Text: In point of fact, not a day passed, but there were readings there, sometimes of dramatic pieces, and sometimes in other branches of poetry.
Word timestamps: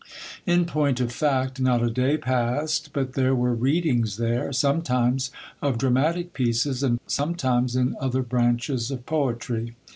In 0.47 0.65
point 0.65 0.99
of 0.99 1.11
fact, 1.11 1.59
not 1.59 1.83
a 1.83 1.89
day 1.91 2.17
passed, 2.17 2.89
but 2.91 3.13
there 3.13 3.35
were 3.35 3.53
readings 3.53 4.17
there, 4.17 4.51
sometimes 4.51 5.29
of 5.61 5.77
dramatic 5.77 6.33
pieces, 6.33 6.81
and 6.81 6.99
sometimes 7.05 7.75
in 7.75 7.95
other 8.01 8.23
branches 8.23 8.89
of 8.89 9.05
poetry. 9.05 9.75